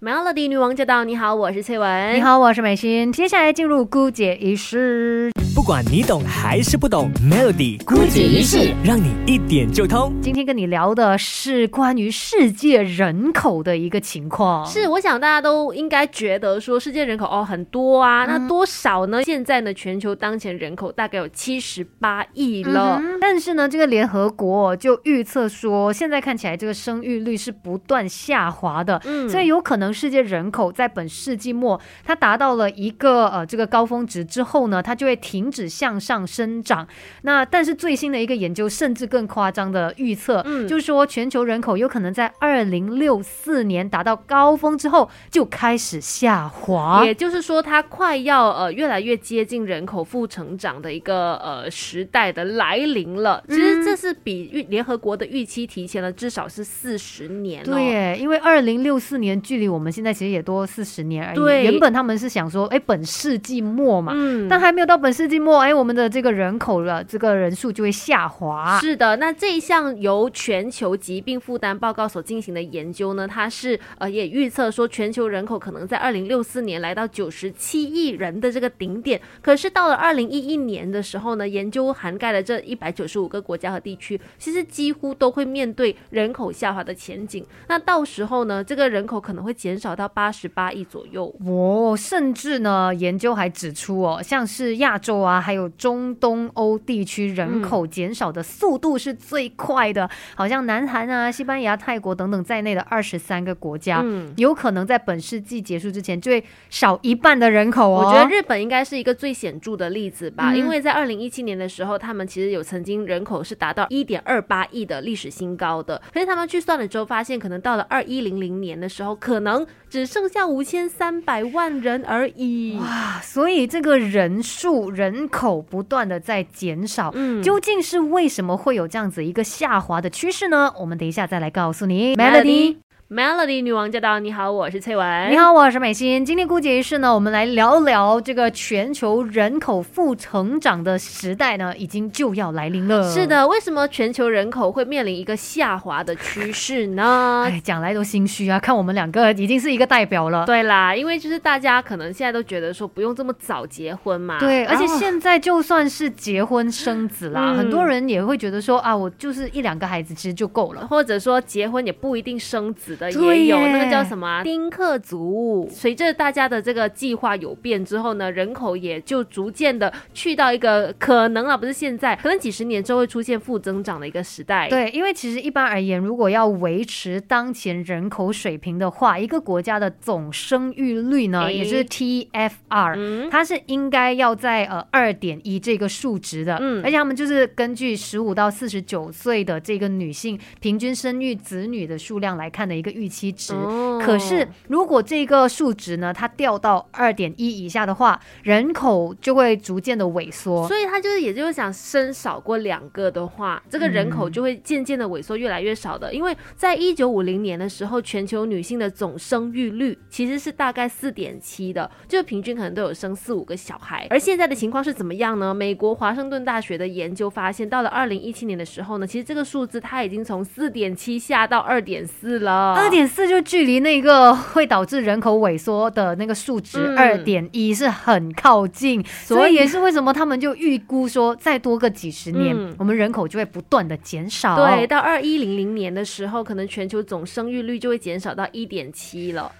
[0.00, 1.02] Melody 女王驾到！
[1.02, 2.14] 你好，我是翠文。
[2.14, 3.12] 你好，我是美心。
[3.12, 5.32] 接下来进入姑姐仪式。
[5.58, 10.14] 不管你懂还是不懂，Melody 姑姐仪式让你一点就通。
[10.22, 14.64] 今天跟你聊的是关于世界人口的一个情况。
[14.64, 19.20] 是，我想大家都应该觉得说世界人口哦很多啊，那多少呢？
[19.24, 23.02] 现在呢，全球当前人口大概有七十八亿了。
[23.20, 29.02] 但是呢，这个联合国就预测说，现在看起来这个生育率是不断下滑的。
[29.04, 29.92] 嗯，所以有可能。
[29.92, 36.86] 世界人口在本世纪末，它达到了一个呃这个高峰值之后呢，它就会停止向上生长。
[37.22, 47.02] 那但是最新的一个研究甚至更夸张的预测，嗯，就是说全球人口有可能在二零六四年达到高峰之后就开始下滑。
[47.06, 53.42] 也就是说，它快要呃越来越接近人口负成长的一个呃时代的来临了。
[53.48, 57.64] 其实这是比预联合国的预期提前了至少是四十年。
[57.64, 59.78] 对，因为二零六四年距离我。
[59.78, 61.62] 我们现在其实也多四十年而已。
[61.62, 64.12] 原本他们是想说，哎，本世纪末嘛，
[64.50, 68.78] 但还没有到本世纪末，哎，我们的这个人口了，这个人数就会下滑。
[68.80, 79.20] 是的，那这一项由全球疾病负担报告所进行的研究呢，它是呃也预测说，全球人口可能在二零六四年来到九十七亿人的这个顶点。
[79.40, 87.46] 可是到了二零一一年的时候呢，研究涵盖了这一百九十五个国家和地区，其实几乎都会面对人口下滑的前景。
[87.68, 89.68] 那到时候呢，这个人口可能会减。
[89.68, 108.04] 减少到八十八亿左右哦，甚至呢，研究还指出哦，像是亚洲啊，还有中东欧地区人口减少的速度是最快的，好像南韩啊、西班牙、泰国等等在内的二十三个国家，嗯，有可能在本世纪结束之前就会少一半的人口哦。
[108.06, 123.20] 我觉得日本应该是一个最显著的例子吧，因为在二零一七年的时候，他们其实有曾经人口是达到一点二八亿的历史新高的，可是他们去算了之后发现，可能到了二一零零年的时候，可能只剩下五千三百万人而已哇！
[123.22, 130.72] 所以这个人数人口不断的在减少，嗯，究竟是为什么会有这样子一个下滑的趋势呢？
[130.78, 132.76] 我们等一下再来告诉你，Melody。
[133.10, 134.18] Melody 女王驾到！
[134.18, 135.30] 你好，我是翠文。
[135.30, 136.22] 你好，我是美心。
[136.22, 143.10] 今天姑姐一事呢，我们来聊聊这个全球人口负成长的时代呢，已经就要来临了。
[143.10, 147.44] 是的，为什么全球人口会面临一个下滑的趋势呢？
[147.48, 148.60] 哎，讲来都心虚啊！
[148.60, 150.44] 看我们两个已经是一个代表了。
[150.44, 154.38] 对啦，因为就是大家可能现在都觉得说不用这么早结婚嘛。
[154.38, 162.97] 对，而且现在就算是结婚生子啦，很多人也会觉得说啊，我就是一两个孩子其实就够了，或者说结婚也不一定生子。
[162.98, 174.68] 的也有那个叫什么丁克族，随着大家的这个计划有变之后呢，人口也就逐渐的去到一个可能啊，不是现在，可能几十年之后会出现负增长的一个时代。
[174.68, 186.58] 对，因为其实一般而言，如果要维持当前人口水平的话，一个国家的总生育率呢，也就是 TFR，它是应该要在呃二点一这个数值的。
[186.60, 192.87] 嗯，而且他们就是根据十五到四十九岁的这个女性平均生育子女的数量来看的一个。
[192.90, 193.52] 预期值，
[194.00, 200.66] 可是如果这个数值呢，它掉到二点一以下的话，人口就会逐渐的萎缩。
[200.68, 206.12] 所以他就是，也就是想生少过两个的话，这个人口就会渐渐的萎缩，越来越少的。
[206.12, 214.06] 因为在一九五零年的时候，全球女性的总生育率其实是大概四点七的，就平均可能都有生四五个小孩。
[214.10, 215.52] 而现在的情况是怎么样呢？
[215.52, 222.74] 美国华盛顿大学的研究发现，到了二零一七年的时候呢，其实这个数字它已经从四点七下到二点四了。
[222.78, 234.56] 二点四就距离那个 会导致人口萎缩的那个数值二点一是很靠近，所以也是为什么他们就预估说再多个几十年，我们人口就会不断的减少。
[234.56, 239.50] 对，到二一零零年的时候，可能全球总生育率就会减少到一点七了。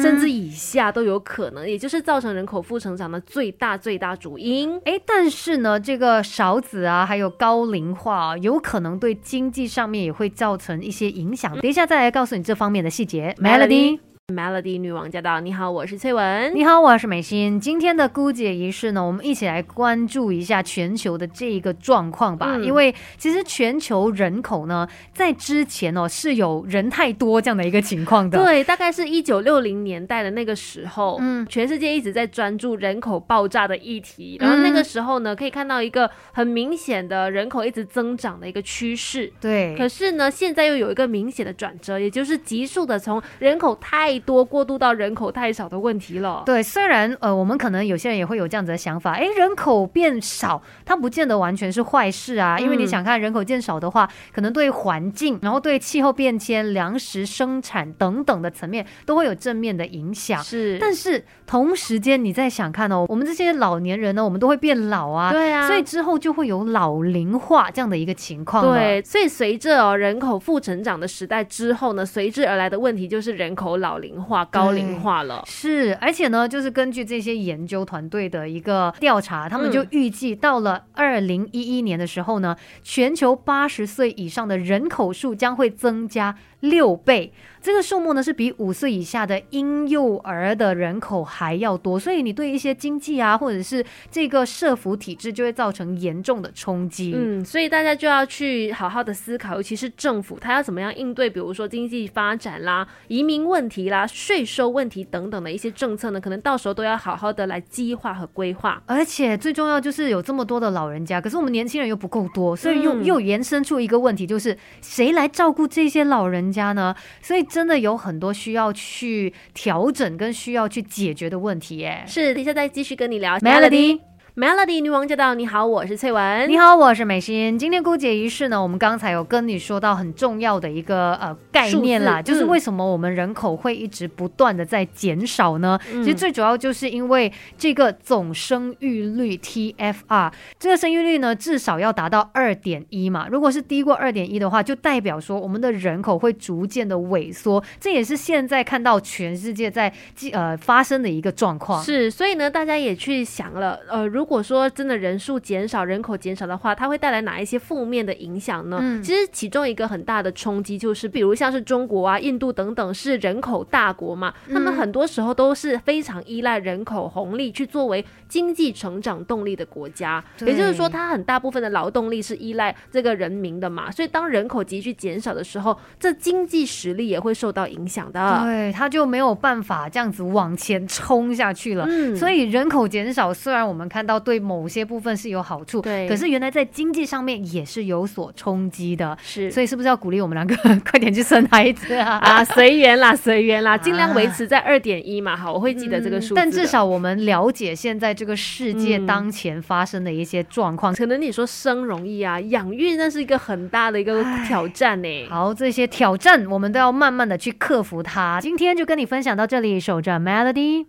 [0.00, 4.80] 甚至以下都有可能，也就是造成人口负成长的最大最大主因。
[4.84, 11.56] 哎，但是呢，这个少子啊，还有高龄化，有可能对经济上面也会造成一些影响。
[11.60, 13.34] 等一下再来告诉你这方面的细节。
[13.38, 14.09] Melody。
[14.30, 15.40] Melody 女王驾到！
[15.40, 16.54] 你好，我是翠文。
[16.54, 17.58] 你好，我是美心。
[17.58, 22.56] 今天的姑姐仪式呢，我们一起来关注一下全球的这一个状况吧。
[22.58, 28.38] 因为其实全球人口呢，在之前哦是有人太多这样的一个情况的。
[28.38, 34.36] 对，大概是一九六零年代的那个时候，嗯，全世界一直在专注人口爆炸的议题。
[34.40, 39.32] 然后那个时候呢，可以看到一个很明显的人口一直增长的一个趋势。
[39.40, 39.74] 对。
[39.76, 46.42] 可是呢，现在又有一个明显的转折，也就是急速的从人口太多过渡到人口太少的问题了。
[46.46, 52.58] 对，虽然呃，我们可能有些人也会有这样子的想法，哎，人口变少，它不见得完全是坏事啊。
[52.58, 60.42] 因为你想看人口减少的话，可能对环境，然后对气候变迁、粮食生产等等的层面都会有正面的影响。
[60.42, 68.74] 是，但是同时间你在想看哦，我们这些老年人呢，我们都会变老啊，对啊，所以之后就会有老龄化这样的一个情况。
[68.74, 75.42] 对，所以随着哦人口负成长的时代之后呢，随之而来的问题就是人口老龄化、高龄化了。
[75.46, 86.36] 是，而且呢，就是根据这些研究团队的一个调查，他们就预计到了二零一一年的时候呢，全球八十岁以上的人口数将会增加。
[86.60, 97.14] 六倍，这个数目呢是比五岁以下的婴幼儿的人口还要多，所以你对一些经济啊，或者是这个社福体制就会造成严重的冲击。
[97.16, 108.82] 嗯，所以大家就要去好好的思考，尤其是政府，它要怎么样应对，比如说经济发展啦、移民问题啦、税收问题等等的一些政策呢，可能到时候都要好好的来计划和规划。
[108.86, 116.50] 而且最重要就是有这么多的老人家，可是我们年轻人又不够多，所以又又延伸出一个问题，就是谁来照顾这些老人？
[116.50, 116.92] 家呢，
[117.22, 122.02] 所以真的有很多需要去调整跟需要去解决的问题耶。
[122.08, 123.38] 是，等一下再继续跟你聊。
[123.38, 124.09] Melody。
[124.40, 125.34] Melody 女王驾到！
[125.34, 126.48] 你好，我是翠文。
[126.48, 127.58] 你好，我是美心。
[127.58, 135.78] 今天姑姐仪式呢，我们刚才有跟你说到很重要的一个呃概念啦，就是为什么我们人口会一直不断的在减少呢？
[135.92, 143.28] 其实最主要就是因为这个总生育率 TFR，这个生育率呢至少要达到二点一嘛。
[143.30, 147.62] 如果是低过二点一的话，就代表说我们的人口会逐渐的萎缩。
[147.78, 149.92] 这也是现在看到全世界在
[150.32, 151.84] 呃发生的一个状况。
[151.84, 158.78] 是，所以呢，大家也去想了，呃，如如果说真的人数减少、人口减少的话，它会带来哪一些负面的影响呢？
[158.80, 170.22] 嗯，其实其中一个很大的冲击就是，比如像是中国啊、印度等等是人口大国嘛，他们很多时候都是非常依赖人口红利去作为经济成长动力的国家。
[170.46, 178.42] 也就是说，它很大部分的劳动力是依赖这个人民的嘛，所以当人口急剧减少的时候，这经济实力也会受到影响的。
[178.44, 181.84] 对，它就没有办法这样子往前冲下去了。
[181.88, 184.19] 嗯，所以人口减少，虽然我们看到。
[184.20, 190.54] 对某些部分是有好处，对，可是原来在经济上面也是有所冲击的，是，所以是不是要鼓励我们两个
[190.88, 192.18] 快点去生孩子啊？
[192.18, 196.34] 啊，随缘啦，随缘啦，尽量维持在二点一嘛，好，我会记得这个数。
[196.34, 200.94] 但至少我们了解现在这个世界当前发生的一些状况。
[200.94, 205.26] 可能你说生容易啊，养育那是一个很大的一个挑战呢。
[205.28, 208.38] 好，这些挑战我们都要慢慢的去克服它。
[208.40, 210.86] 今天就跟你分享到这里，守着 Melody。